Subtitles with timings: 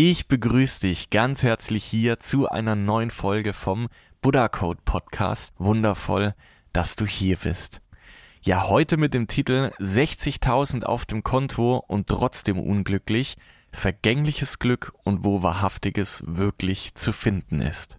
[0.00, 3.88] Ich begrüße dich ganz herzlich hier zu einer neuen Folge vom
[4.22, 5.52] Buddha Code Podcast.
[5.58, 6.36] Wundervoll,
[6.72, 7.80] dass du hier bist.
[8.40, 13.38] Ja, heute mit dem Titel 60.000 auf dem Konto und trotzdem unglücklich,
[13.72, 17.98] vergängliches Glück und wo wahrhaftiges wirklich zu finden ist.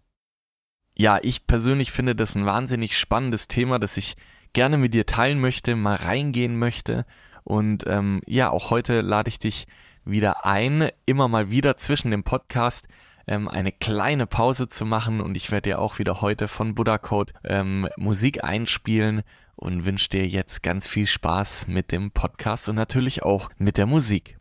[0.96, 4.16] Ja, ich persönlich finde das ein wahnsinnig spannendes Thema, das ich
[4.54, 7.06] gerne mit dir teilen möchte, mal reingehen möchte.
[7.44, 9.68] Und ähm, ja, auch heute lade ich dich
[10.12, 12.88] wieder ein, immer mal wieder zwischen dem Podcast
[13.28, 16.98] ähm, eine kleine Pause zu machen und ich werde dir auch wieder heute von Buddha
[16.98, 19.22] Code ähm, Musik einspielen
[19.56, 23.86] und wünsche dir jetzt ganz viel Spaß mit dem Podcast und natürlich auch mit der
[23.86, 24.38] Musik.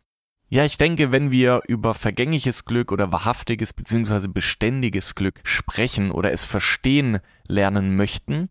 [0.51, 4.27] Ja, ich denke, wenn wir über vergängliches Glück oder wahrhaftiges bzw.
[4.27, 8.49] beständiges Glück sprechen oder es verstehen lernen möchten,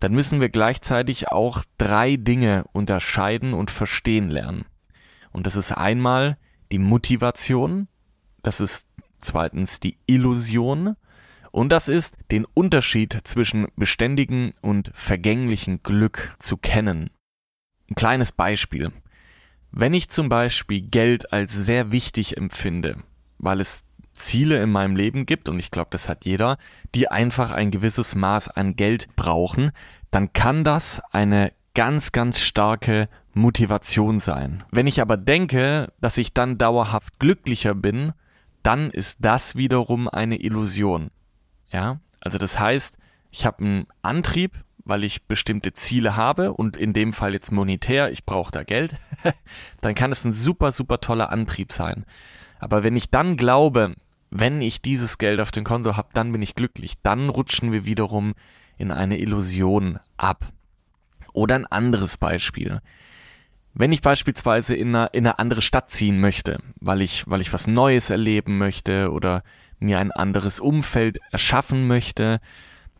[0.00, 4.66] dann müssen wir gleichzeitig auch drei Dinge unterscheiden und verstehen lernen.
[5.30, 6.36] Und das ist einmal
[6.72, 7.88] die Motivation,
[8.42, 10.96] das ist zweitens die Illusion
[11.50, 17.10] und das ist den Unterschied zwischen beständigen und vergänglichen Glück zu kennen.
[17.90, 18.92] Ein kleines Beispiel.
[19.70, 23.02] Wenn ich zum Beispiel Geld als sehr wichtig empfinde,
[23.38, 26.58] weil es Ziele in meinem Leben gibt, und ich glaube, das hat jeder,
[26.94, 29.70] die einfach ein gewisses Maß an Geld brauchen,
[30.10, 34.64] dann kann das eine ganz, ganz starke Motivation sein.
[34.70, 38.12] Wenn ich aber denke, dass ich dann dauerhaft glücklicher bin,
[38.62, 41.10] dann ist das wiederum eine Illusion.
[41.70, 42.98] Ja, also das heißt,
[43.30, 44.52] ich habe einen Antrieb,
[44.84, 48.96] weil ich bestimmte Ziele habe und in dem Fall jetzt monetär, ich brauche da Geld,
[49.80, 52.04] dann kann es ein super, super toller Antrieb sein.
[52.58, 53.94] Aber wenn ich dann glaube,
[54.30, 57.84] wenn ich dieses Geld auf dem Konto habe, dann bin ich glücklich, dann rutschen wir
[57.84, 58.34] wiederum
[58.76, 60.44] in eine Illusion ab.
[61.32, 62.80] Oder ein anderes Beispiel.
[63.78, 67.52] Wenn ich beispielsweise in eine, in eine andere Stadt ziehen möchte, weil ich, weil ich
[67.52, 69.44] was Neues erleben möchte oder
[69.78, 72.40] mir ein anderes Umfeld erschaffen möchte,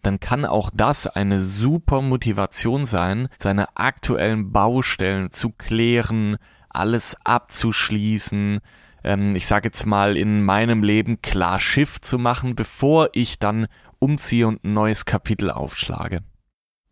[0.03, 6.37] dann kann auch das eine super Motivation sein, seine aktuellen Baustellen zu klären,
[6.69, 8.61] alles abzuschließen,
[9.03, 13.67] ähm, ich sage jetzt mal in meinem Leben klar Schiff zu machen, bevor ich dann
[13.99, 16.21] umziehe und ein neues Kapitel aufschlage.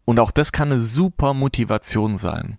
[0.05, 2.59] Und auch das kann eine super Motivation sein.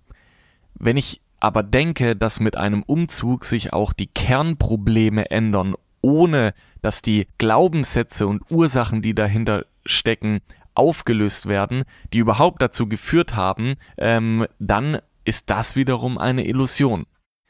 [0.79, 7.01] Wenn ich aber denke, dass mit einem Umzug sich auch die Kernprobleme ändern, ohne dass
[7.01, 10.39] die Glaubenssätze und Ursachen, die dahinter stecken,
[10.73, 11.83] aufgelöst werden,
[12.13, 17.05] die überhaupt dazu geführt haben, ähm, dann ist das wiederum eine Illusion.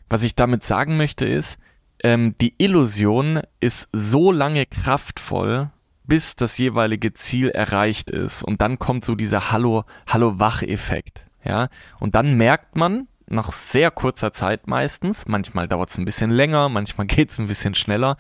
[0.10, 1.60] Was ich damit sagen möchte ist,
[2.04, 5.70] ähm, die Illusion ist so lange kraftvoll,
[6.04, 8.44] bis das jeweilige Ziel erreicht ist.
[8.44, 11.28] Und dann kommt so dieser Hallo, Hallo-Wach-Effekt.
[11.44, 16.32] Ja, und dann merkt man, nach sehr kurzer Zeit meistens, manchmal dauert es ein bisschen
[16.32, 18.18] länger, manchmal geht es ein bisschen schneller,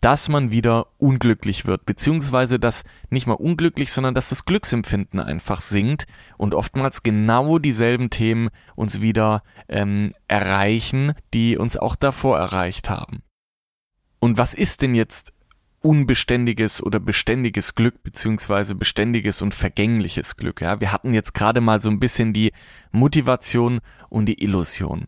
[0.00, 5.62] dass man wieder unglücklich wird, beziehungsweise dass nicht mal unglücklich, sondern dass das Glücksempfinden einfach
[5.62, 12.90] sinkt und oftmals genau dieselben Themen uns wieder ähm, erreichen, die uns auch davor erreicht
[12.90, 13.22] haben.
[14.18, 15.33] Und was ist denn jetzt
[15.84, 20.62] unbeständiges oder beständiges Glück beziehungsweise beständiges und vergängliches Glück.
[20.62, 22.52] Ja, wir hatten jetzt gerade mal so ein bisschen die
[22.90, 25.06] Motivation und die Illusion.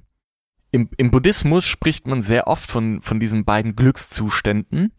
[0.70, 4.92] Im, Im Buddhismus spricht man sehr oft von, von diesen beiden Glückszuständen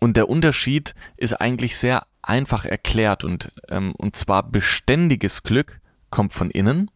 [0.00, 5.80] und der Unterschied ist eigentlich sehr einfach erklärt und, ähm, und zwar beständiges Glück
[6.10, 6.90] kommt von innen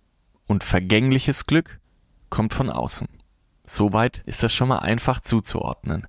[0.48, 1.78] und vergängliches Glück
[2.30, 3.06] kommt von außen.
[3.64, 6.08] Soweit ist das schon mal einfach zuzuordnen.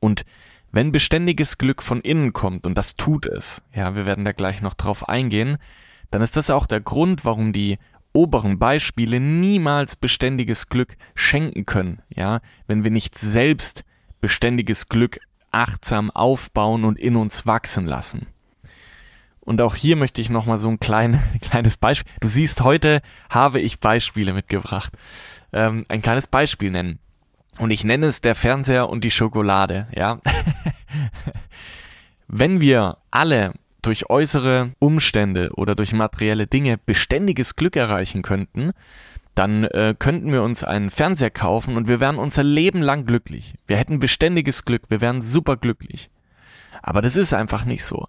[0.00, 0.24] Und
[0.70, 4.62] wenn beständiges Glück von innen kommt, und das tut es, ja, wir werden da gleich
[4.62, 5.58] noch drauf eingehen,
[6.10, 7.78] dann ist das auch der Grund, warum die
[8.12, 13.84] oberen Beispiele niemals beständiges Glück schenken können, ja, wenn wir nicht selbst
[14.20, 15.20] beständiges Glück
[15.50, 18.26] achtsam aufbauen und in uns wachsen lassen.
[19.40, 22.12] Und auch hier möchte ich nochmal so ein klein, kleines Beispiel.
[22.20, 23.00] Du siehst, heute
[23.30, 24.92] habe ich Beispiele mitgebracht.
[25.52, 26.98] Ähm, ein kleines Beispiel nennen.
[27.58, 30.18] Und ich nenne es der Fernseher und die Schokolade, ja.
[32.28, 33.52] Wenn wir alle
[33.82, 38.72] durch äußere Umstände oder durch materielle Dinge beständiges Glück erreichen könnten,
[39.34, 43.54] dann äh, könnten wir uns einen Fernseher kaufen und wir wären unser Leben lang glücklich.
[43.66, 46.10] Wir hätten beständiges Glück, wir wären super glücklich.
[46.82, 48.06] Aber das ist einfach nicht so.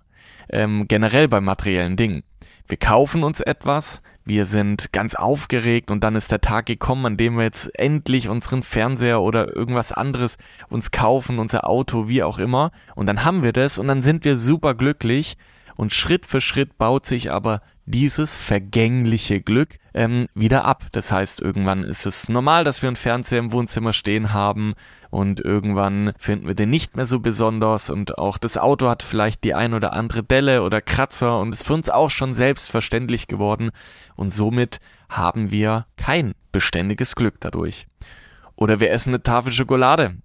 [0.50, 2.24] Ähm, generell bei materiellen Dingen.
[2.68, 7.18] Wir kaufen uns etwas, wir sind ganz aufgeregt und dann ist der Tag gekommen, an
[7.18, 10.38] dem wir jetzt endlich unseren Fernseher oder irgendwas anderes
[10.70, 12.72] uns kaufen, unser Auto, wie auch immer.
[12.96, 15.36] Und dann haben wir das und dann sind wir super glücklich
[15.76, 20.86] und Schritt für Schritt baut sich aber dieses vergängliche Glück ähm, wieder ab.
[20.92, 24.76] Das heißt, irgendwann ist es normal, dass wir einen Fernseher im Wohnzimmer stehen haben
[25.10, 27.90] und irgendwann finden wir den nicht mehr so besonders.
[27.90, 31.40] Und auch das Auto hat vielleicht die ein oder andere Delle oder Kratzer.
[31.40, 33.72] Und ist für uns auch schon selbstverständlich geworden.
[34.16, 34.80] Und somit
[35.10, 37.88] haben wir kein beständiges Glück dadurch.
[38.56, 40.18] Oder wir essen eine Tafel Schokolade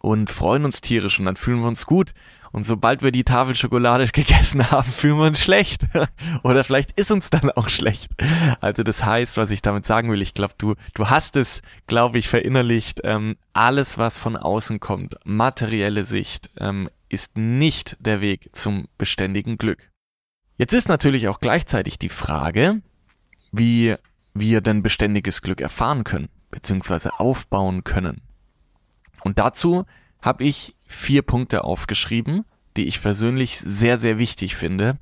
[0.00, 1.20] und freuen uns tierisch.
[1.20, 2.12] Und dann fühlen wir uns gut
[2.52, 5.82] und sobald wir die Tafel Schokolade gegessen haben, fühlen wir uns schlecht.
[6.42, 8.10] Oder vielleicht ist uns dann auch schlecht.
[8.60, 12.18] Also das heißt, was ich damit sagen will, ich glaube, du, du hast es, glaube
[12.18, 13.00] ich, verinnerlicht.
[13.04, 19.56] Ähm, alles, was von außen kommt, materielle Sicht, ähm, ist nicht der Weg zum beständigen
[19.56, 19.90] Glück.
[20.56, 22.82] Jetzt ist natürlich auch gleichzeitig die Frage,
[23.52, 23.94] wie
[24.34, 28.22] wir denn beständiges Glück erfahren können, beziehungsweise aufbauen können.
[29.24, 29.84] Und dazu
[30.20, 32.44] habe ich vier Punkte aufgeschrieben,
[32.76, 34.98] die ich persönlich sehr, sehr wichtig finde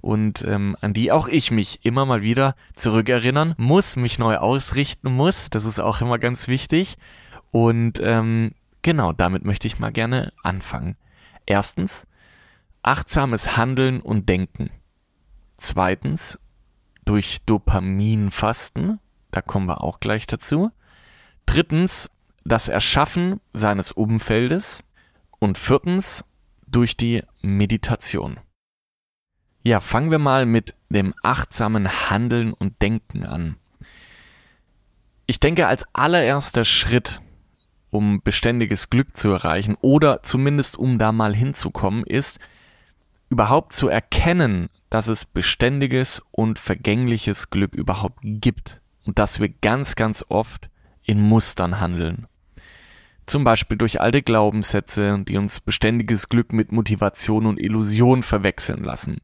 [0.00, 5.12] und ähm, an die auch ich mich immer mal wieder zurückerinnern muss, mich neu ausrichten
[5.12, 5.48] muss.
[5.50, 6.96] Das ist auch immer ganz wichtig.
[7.50, 8.52] Und ähm,
[8.82, 10.96] genau, damit möchte ich mal gerne anfangen.
[11.46, 12.06] Erstens,
[12.82, 14.70] achtsames Handeln und Denken.
[15.56, 16.38] Zweitens,
[17.04, 19.00] durch Dopaminfasten.
[19.30, 20.70] Da kommen wir auch gleich dazu.
[21.46, 22.10] Drittens,
[22.48, 24.82] das Erschaffen seines Umfeldes
[25.38, 26.24] und viertens
[26.66, 28.38] durch die Meditation.
[29.62, 33.56] Ja, fangen wir mal mit dem achtsamen Handeln und Denken an.
[35.26, 37.20] Ich denke, als allererster Schritt,
[37.90, 42.38] um beständiges Glück zu erreichen oder zumindest um da mal hinzukommen, ist
[43.28, 49.96] überhaupt zu erkennen, dass es beständiges und vergängliches Glück überhaupt gibt und dass wir ganz,
[49.96, 50.70] ganz oft
[51.02, 52.26] in Mustern handeln.
[53.28, 59.18] Zum Beispiel durch alte Glaubenssätze, die uns beständiges Glück mit Motivation und Illusion verwechseln lassen.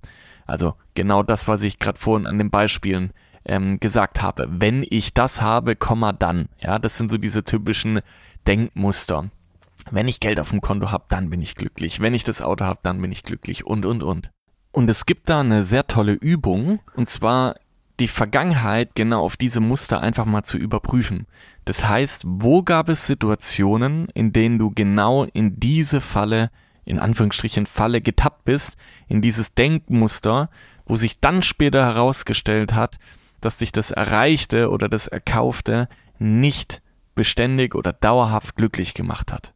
[0.45, 3.15] Also genau das, was ich gerade vorhin an den Beispielen
[3.47, 4.47] ähm, gesagt habe.
[4.51, 6.51] Wenn ich das habe, Komma dann.
[6.61, 8.01] Ja, das sind so diese typischen
[8.47, 9.31] Denkmuster.
[9.91, 12.01] Wenn ich Geld auf dem Konto habe, dann bin ich glücklich.
[12.01, 14.31] Wenn ich das Auto habe, dann bin ich glücklich und und und.
[14.71, 17.55] Und es gibt da eine sehr tolle Übung, und zwar
[18.01, 21.27] die Vergangenheit genau auf diese Muster einfach mal zu überprüfen.
[21.65, 26.51] Das heißt, wo gab es Situationen, in denen du genau in diese Falle,
[26.85, 28.77] in Anführungsstrichen Falle getappt bist,
[29.09, 30.51] in dieses Denkmuster,
[30.87, 32.99] wo sich dann später herausgestellt hat,
[33.41, 35.89] dass dich das Erreichte oder das Erkaufte
[36.19, 36.83] nicht
[37.15, 39.55] beständig oder dauerhaft glücklich gemacht hat.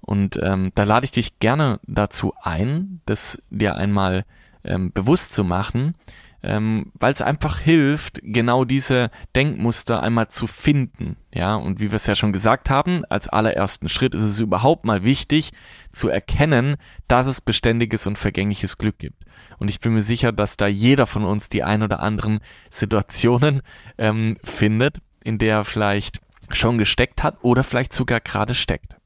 [0.00, 4.24] Und ähm, da lade ich dich gerne dazu ein, das dir einmal
[4.64, 5.94] ähm, bewusst zu machen,
[6.42, 11.16] ähm, weil es einfach hilft, genau diese Denkmuster einmal zu finden.
[11.32, 14.84] Ja, und wie wir es ja schon gesagt haben, als allerersten Schritt ist es überhaupt
[14.84, 15.52] mal wichtig
[15.90, 16.76] zu erkennen,
[17.08, 19.24] dass es beständiges und vergängliches Glück gibt.
[19.58, 23.62] Und ich bin mir sicher, dass da jeder von uns die ein oder anderen Situationen
[23.98, 26.20] ähm, findet, in der er vielleicht
[26.50, 28.96] schon gesteckt hat oder vielleicht sogar gerade steckt.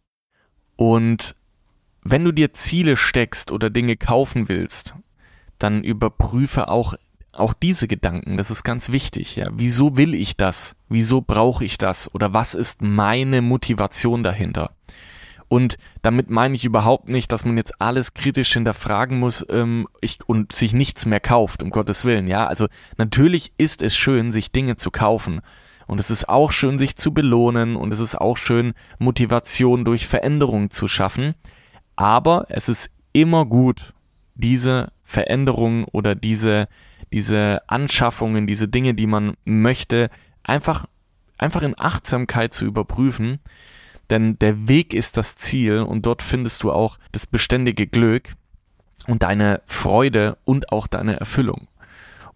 [0.77, 1.37] Und
[2.03, 4.95] wenn du dir Ziele steckst oder Dinge kaufen willst,
[5.59, 6.95] dann überprüfe auch
[7.37, 9.49] auch diese Gedanken, das ist ganz wichtig, ja.
[9.53, 10.75] Wieso will ich das?
[10.89, 12.13] Wieso brauche ich das?
[12.15, 14.73] Oder was ist meine Motivation dahinter?
[15.49, 20.19] Und damit meine ich überhaupt nicht, dass man jetzt alles kritisch hinterfragen muss ähm, ich,
[20.27, 22.27] und sich nichts mehr kauft, um Gottes Willen.
[22.27, 22.67] Ja, also
[22.97, 25.41] natürlich ist es schön, sich Dinge zu kaufen.
[25.87, 27.77] Und es ist auch schön, sich zu belohnen.
[27.77, 31.35] Und es ist auch schön, Motivation durch Veränderungen zu schaffen.
[31.95, 33.95] Aber es ist immer gut,
[34.35, 36.69] diese Veränderungen oder diese
[37.13, 40.11] diese Anschaffungen, diese Dinge, die man möchte,
[40.43, 40.87] einfach,
[41.39, 43.41] einfach in Achtsamkeit zu überprüfen.
[44.11, 48.35] Denn der Weg ist das Ziel und dort findest du auch das beständige Glück
[49.07, 51.69] und deine Freude und auch deine Erfüllung.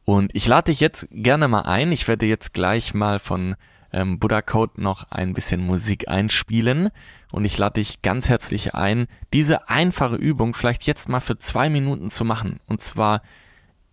[0.04, 1.92] Und ich lade dich jetzt gerne mal ein.
[1.92, 3.54] Ich werde jetzt gleich mal von
[3.92, 6.90] ähm, Buddha Code noch ein bisschen Musik einspielen
[7.32, 11.68] und ich lade dich ganz herzlich ein, diese einfache Übung vielleicht jetzt mal für zwei
[11.68, 12.60] Minuten zu machen.
[12.66, 13.22] Und zwar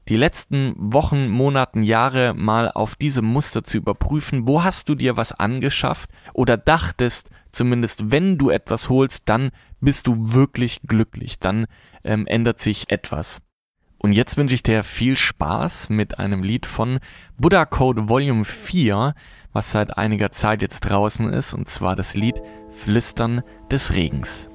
[0.09, 4.47] die letzten Wochen, Monaten, Jahre mal auf diese Muster zu überprüfen.
[4.47, 9.51] Wo hast du dir was angeschafft oder dachtest, zumindest wenn du etwas holst, dann
[9.81, 11.67] bist du wirklich glücklich, dann
[12.03, 13.41] ähm, ändert sich etwas.
[13.99, 16.99] Und jetzt wünsche ich dir viel Spaß mit einem Lied von
[17.37, 19.15] Buddha Code Volume 4,
[19.53, 24.49] was seit einiger Zeit jetzt draußen ist, und zwar das Lied Flüstern des Regens.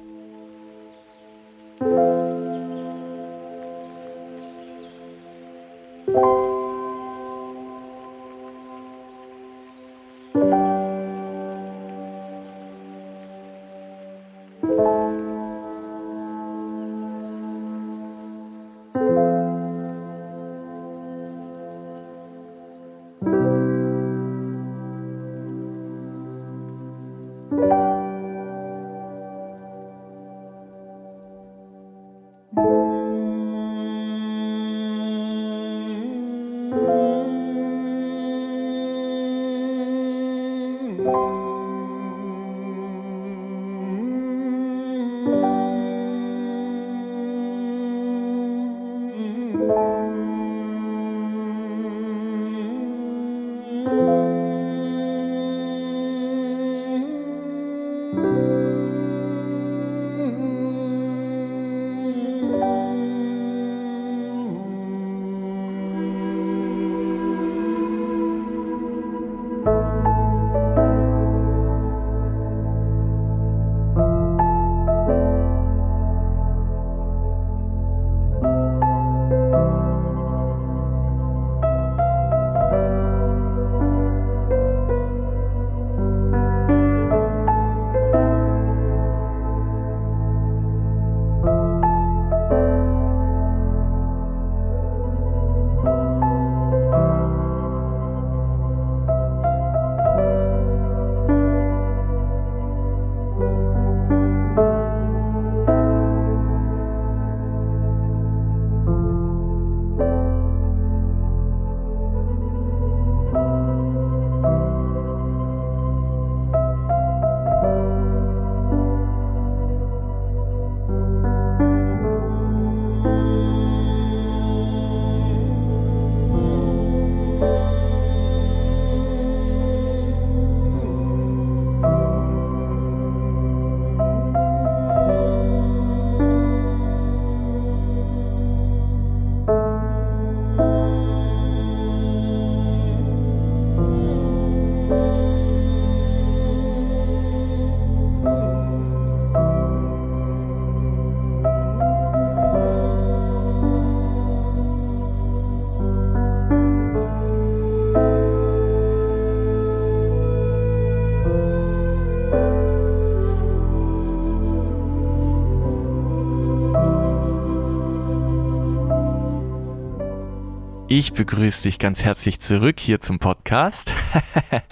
[170.95, 173.91] Ich begrüße dich ganz herzlich zurück hier zum Podcast.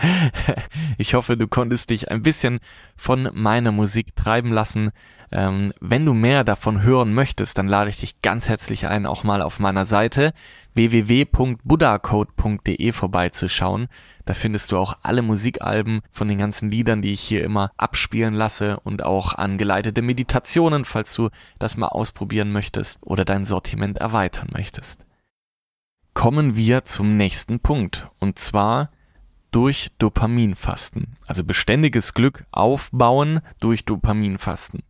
[1.00, 2.60] ich hoffe, du konntest dich ein bisschen
[2.96, 4.92] von meiner Musik treiben lassen.
[5.32, 9.24] Ähm, wenn du mehr davon hören möchtest, dann lade ich dich ganz herzlich ein, auch
[9.24, 10.34] mal auf meiner Seite
[10.76, 13.88] www.buddhacode.de vorbeizuschauen.
[14.26, 18.36] Da findest du auch alle Musikalben von den ganzen Liedern, die ich hier immer abspielen
[18.36, 24.50] lasse und auch angeleitete Meditationen, falls du das mal ausprobieren möchtest oder dein Sortiment erweitern
[24.54, 25.04] möchtest
[26.14, 28.08] kommen wir zum nächsten Punkt.
[28.20, 28.92] Und zwar
[29.52, 31.18] durch Dopaminfasten.
[31.28, 34.84] Also beständiges Glück aufbauen durch Dopaminfasten.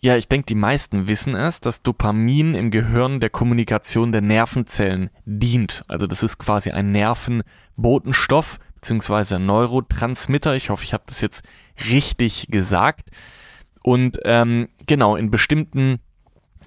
[0.00, 5.10] Ja, ich denke, die meisten wissen es, dass Dopamin im Gehirn der Kommunikation der Nervenzellen
[5.24, 5.82] dient.
[5.88, 9.00] Also das ist quasi ein Nervenbotenstoff ein
[9.40, 10.54] Neurotransmitter.
[10.54, 11.44] Ich hoffe, ich habe das jetzt
[11.90, 13.10] richtig gesagt.
[13.82, 15.98] Und ähm, genau, in bestimmten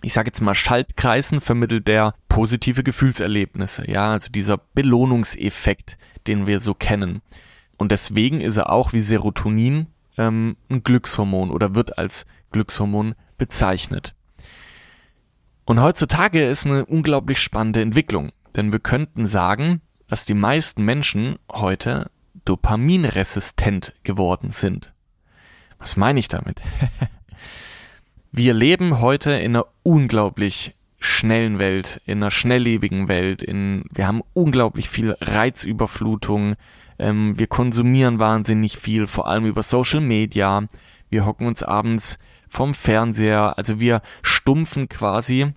[0.02, 5.98] ich sage jetzt mal, Schaltkreisen vermittelt der positive Gefühlserlebnisse, ja, also dieser Belohnungseffekt,
[6.28, 7.22] den wir so kennen.
[7.78, 14.16] Und deswegen ist er auch wie Serotonin ähm, ein Glückshormon oder wird als Glückshormon bezeichnet.
[15.66, 21.38] Und heutzutage ist eine unglaublich spannende Entwicklung, denn wir könnten sagen, dass die meisten Menschen
[21.52, 22.12] heute
[22.46, 24.94] dopaminresistent geworden sind.
[25.80, 26.62] Was meine ich damit?
[28.32, 34.22] Wir leben heute in einer unglaublich schnellen Welt, in einer schnelllebigen Welt, in, wir haben
[34.34, 36.56] unglaublich viel Reizüberflutung,
[37.00, 40.68] Ähm, wir konsumieren wahnsinnig viel, vor allem über Social Media.
[41.10, 45.54] Wir hocken uns abends vom Fernseher, also wir stumpfen quasi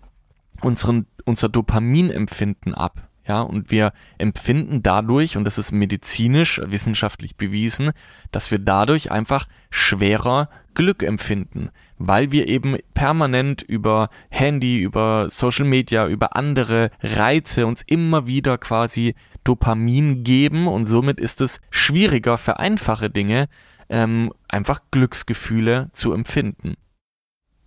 [0.62, 3.08] unseren, unser Dopaminempfinden ab.
[3.26, 7.93] Ja, und wir empfinden dadurch, und das ist medizinisch, wissenschaftlich bewiesen,
[8.33, 15.64] dass wir dadurch einfach schwerer Glück empfinden, weil wir eben permanent über Handy, über Social
[15.64, 19.14] Media, über andere Reize uns immer wieder quasi
[19.45, 23.49] Dopamin geben und somit ist es schwieriger für einfache Dinge
[23.88, 26.75] ähm, einfach Glücksgefühle zu empfinden.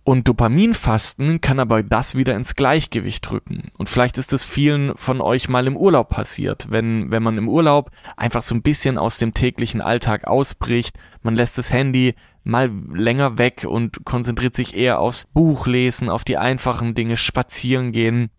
[0.08, 3.70] Und Dopaminfasten kann aber das wieder ins Gleichgewicht drücken.
[3.76, 7.46] Und vielleicht ist es vielen von euch mal im Urlaub passiert, wenn, wenn man im
[7.46, 12.70] Urlaub einfach so ein bisschen aus dem täglichen Alltag ausbricht, man lässt das Handy mal
[12.90, 18.30] länger weg und konzentriert sich eher aufs Buchlesen, auf die einfachen Dinge, spazieren gehen,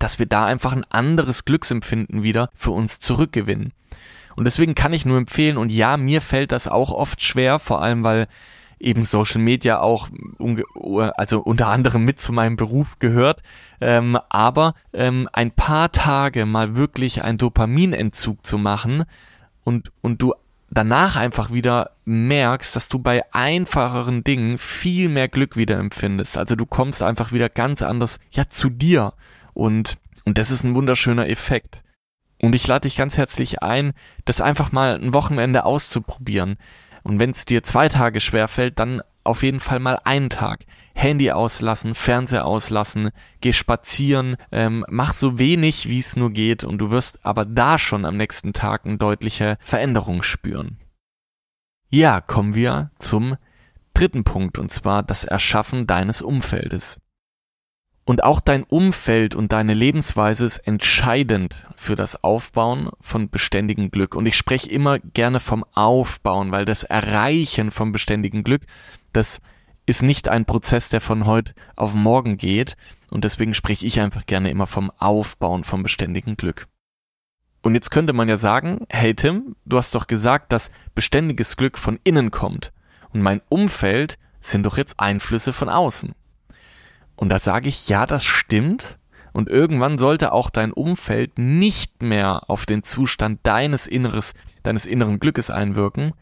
[0.00, 3.72] dass wir da einfach ein anderes Glücksempfinden wieder für uns zurückgewinnen.
[4.34, 7.82] Und deswegen kann ich nur empfehlen, und ja, mir fällt das auch oft schwer, vor
[7.82, 8.26] allem weil
[8.84, 10.08] eben Social Media auch
[11.16, 13.42] also unter anderem mit zu meinem Beruf gehört,
[13.80, 19.04] ähm, aber ähm, ein paar Tage mal wirklich einen Dopaminentzug zu machen
[19.64, 20.34] und und du
[20.70, 26.36] danach einfach wieder merkst, dass du bei einfacheren Dingen viel mehr Glück wieder empfindest.
[26.36, 29.14] Also du kommst einfach wieder ganz anders ja zu dir
[29.54, 31.82] und und das ist ein wunderschöner Effekt.
[32.40, 33.92] Und ich lade dich ganz herzlich ein,
[34.24, 36.56] das einfach mal ein Wochenende auszuprobieren.
[37.04, 40.64] Und wenn es dir zwei Tage schwerfällt, dann auf jeden Fall mal einen Tag.
[40.94, 46.78] Handy auslassen, Fernseher auslassen, geh spazieren, ähm, mach so wenig, wie es nur geht und
[46.78, 50.78] du wirst aber da schon am nächsten Tag eine deutliche Veränderung spüren.
[51.90, 53.36] Ja, kommen wir zum
[53.92, 57.00] dritten Punkt und zwar das Erschaffen deines Umfeldes.
[58.06, 64.14] Und auch dein Umfeld und deine Lebensweise ist entscheidend für das Aufbauen von beständigem Glück.
[64.14, 68.62] Und ich spreche immer gerne vom Aufbauen, weil das Erreichen von beständigem Glück,
[69.14, 69.40] das
[69.86, 72.76] ist nicht ein Prozess, der von heute auf morgen geht.
[73.10, 76.68] Und deswegen spreche ich einfach gerne immer vom Aufbauen von beständigem Glück.
[77.62, 81.78] Und jetzt könnte man ja sagen, hey Tim, du hast doch gesagt, dass beständiges Glück
[81.78, 82.74] von innen kommt.
[83.14, 86.14] Und mein Umfeld sind doch jetzt Einflüsse von außen.
[87.16, 88.98] Und da sage ich, ja, das stimmt.
[89.32, 95.18] Und irgendwann sollte auch dein Umfeld nicht mehr auf den Zustand deines Inneres, deines inneren
[95.18, 96.12] Glückes einwirken.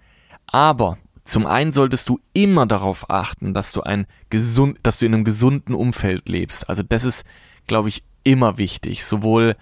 [0.47, 5.15] Aber zum einen solltest du immer darauf achten, dass du ein gesund, dass du in
[5.15, 6.69] einem gesunden Umfeld lebst.
[6.69, 7.25] Also das ist,
[7.67, 9.05] glaube ich, immer wichtig.
[9.05, 9.57] Sowohl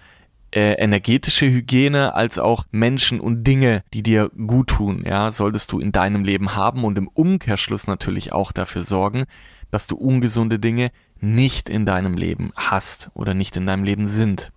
[0.51, 5.79] äh, energetische Hygiene als auch Menschen und Dinge, die dir gut tun, ja, solltest du
[5.79, 9.25] in deinem Leben haben und im Umkehrschluss natürlich auch dafür sorgen,
[9.71, 10.91] dass du ungesunde Dinge
[11.21, 14.51] nicht in deinem Leben hast oder nicht in deinem Leben sind.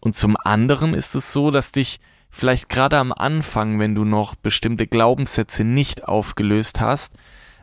[0.00, 2.00] Und zum anderen ist es so, dass dich
[2.30, 7.14] vielleicht gerade am Anfang, wenn du noch bestimmte Glaubenssätze nicht aufgelöst hast,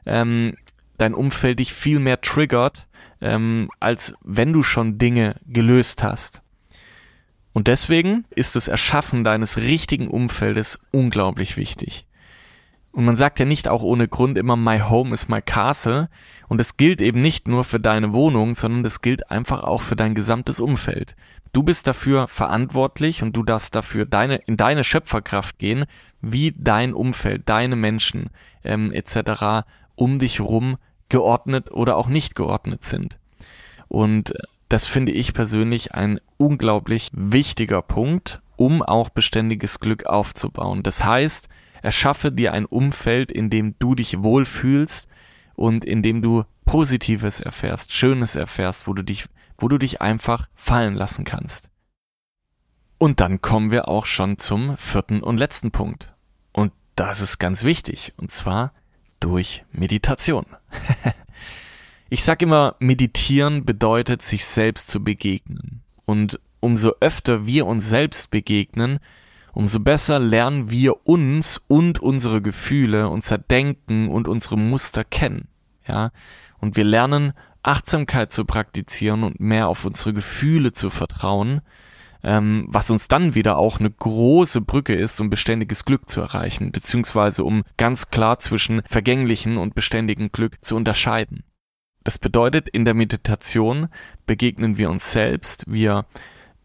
[0.05, 0.55] ähm,
[0.97, 2.87] dein Umfeld dich viel mehr triggert,
[3.21, 6.41] ähm, als wenn du schon Dinge gelöst hast.
[7.53, 12.05] Und deswegen ist das Erschaffen deines richtigen Umfeldes unglaublich wichtig.
[12.93, 16.09] Und man sagt ja nicht auch ohne Grund immer My Home is my Castle.
[16.47, 19.95] Und es gilt eben nicht nur für deine Wohnung, sondern es gilt einfach auch für
[19.95, 21.15] dein gesamtes Umfeld.
[21.53, 25.85] Du bist dafür verantwortlich und du darfst dafür deine, in deine Schöpferkraft gehen,
[26.21, 28.29] wie dein Umfeld, deine Menschen
[28.63, 29.65] ähm, etc.
[29.95, 30.77] um dich rum
[31.09, 33.17] geordnet oder auch nicht geordnet sind.
[33.87, 34.33] Und
[34.69, 40.83] das finde ich persönlich ein unglaublich wichtiger Punkt, um auch beständiges Glück aufzubauen.
[40.83, 41.49] Das heißt,
[41.83, 45.09] Erschaffe dir ein Umfeld, in dem du dich wohlfühlst
[45.53, 49.25] und in dem du Positives erfährst, Schönes erfährst, wo du dich,
[49.57, 51.69] wo du dich einfach fallen lassen kannst.
[52.97, 56.13] Und dann kommen wir auch schon zum vierten und letzten Punkt.
[56.53, 58.71] Und das ist ganz wichtig, und zwar
[59.19, 60.45] durch Meditation.
[62.09, 65.81] ich sag immer, meditieren bedeutet, sich selbst zu begegnen.
[66.05, 68.99] Und umso öfter wir uns selbst begegnen,
[69.53, 75.47] umso besser lernen wir uns und unsere Gefühle, unser Denken und unsere Muster kennen.
[75.87, 76.11] Ja,
[76.59, 81.61] und wir lernen Achtsamkeit zu praktizieren und mehr auf unsere Gefühle zu vertrauen,
[82.23, 86.71] ähm, was uns dann wieder auch eine große Brücke ist, um beständiges Glück zu erreichen,
[86.71, 91.43] beziehungsweise um ganz klar zwischen vergänglichen und beständigen Glück zu unterscheiden.
[92.03, 93.87] Das bedeutet, in der Meditation
[94.25, 96.05] begegnen wir uns selbst, wir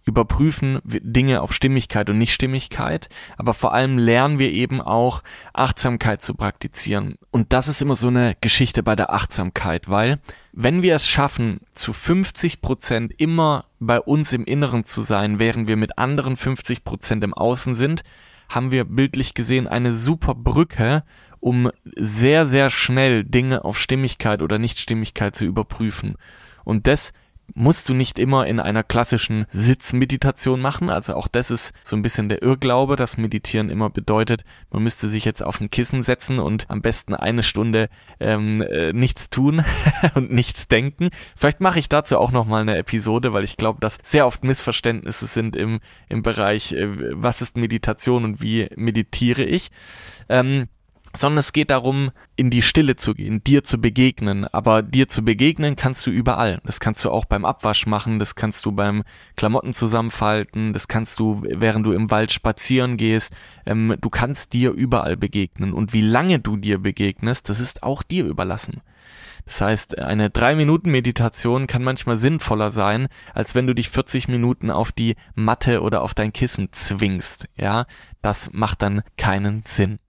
[0.09, 6.35] überprüfen Dinge auf Stimmigkeit und Nichtstimmigkeit, aber vor allem lernen wir eben auch Achtsamkeit zu
[6.35, 7.17] praktizieren.
[7.31, 10.19] Und das ist immer so eine Geschichte bei der Achtsamkeit, weil
[10.53, 15.69] wenn wir es schaffen, zu 50 Prozent immer bei uns im Inneren zu sein, während
[15.69, 18.03] wir mit anderen 50 Prozent im Außen sind,
[18.49, 21.05] haben wir bildlich gesehen eine super Brücke,
[21.41, 26.17] um sehr, sehr schnell Dinge auf Stimmigkeit oder Nichtstimmigkeit zu überprüfen.
[26.65, 27.13] Und das
[27.55, 30.91] musst du nicht immer in einer klassischen Sitzmeditation machen.
[30.91, 35.09] Also auch das ist so ein bisschen der Irrglaube, dass Meditieren immer bedeutet, man müsste
[35.09, 37.89] sich jetzt auf ein Kissen setzen und am besten eine Stunde
[38.21, 39.65] ähm, äh, nichts tun
[40.15, 41.11] und nichts denken.
[41.37, 45.27] Vielleicht mache ich dazu auch nochmal eine Episode, weil ich glaube, dass sehr oft Missverständnisse
[45.27, 49.71] sind im, im Bereich, äh, was ist Meditation und wie meditiere ich.
[50.29, 50.69] Ähm,
[51.17, 54.45] sondern es geht darum, in die Stille zu gehen, dir zu begegnen.
[54.47, 56.61] Aber dir zu begegnen kannst du überall.
[56.65, 59.05] Das kannst du auch beim Abwasch machen, das kannst du beim
[59.37, 63.33] Klamotten zusammenfalten, das kannst du, während du im Wald spazieren gehst.
[63.67, 65.73] Ähm, du kannst dir überall begegnen.
[65.73, 68.83] Und wie lange du dir begegnest, das ist auch dir überlassen.
[69.47, 74.29] Das heißt, eine drei Minuten Meditation kann manchmal sinnvoller sein, als wenn du dich 40
[74.29, 77.49] Minuten auf die Matte oder auf dein Kissen zwingst.
[77.57, 77.87] Ja,
[78.21, 80.01] das macht dann keinen Sinn.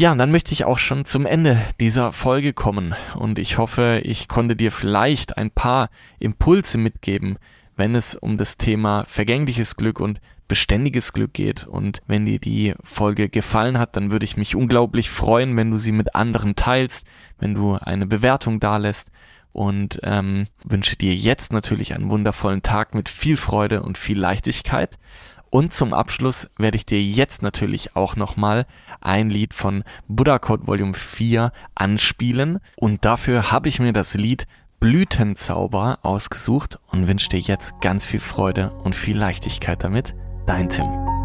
[0.00, 4.00] Ja, und dann möchte ich auch schon zum Ende dieser Folge kommen und ich hoffe,
[4.04, 7.36] ich konnte dir vielleicht ein paar Impulse mitgeben,
[7.74, 11.66] wenn es um das Thema vergängliches Glück und beständiges Glück geht.
[11.66, 15.78] Und wenn dir die Folge gefallen hat, dann würde ich mich unglaublich freuen, wenn du
[15.78, 17.04] sie mit anderen teilst,
[17.40, 19.10] wenn du eine Bewertung dalässt
[19.52, 24.96] und ähm, wünsche dir jetzt natürlich einen wundervollen Tag mit viel Freude und viel Leichtigkeit.
[25.50, 28.66] Und zum Abschluss werde ich dir jetzt natürlich auch nochmal
[29.00, 32.60] ein Lied von Buddha Code Volume 4 anspielen.
[32.76, 34.46] Und dafür habe ich mir das Lied
[34.80, 40.14] Blütenzauber ausgesucht und wünsche dir jetzt ganz viel Freude und viel Leichtigkeit damit.
[40.46, 41.17] Dein Tim.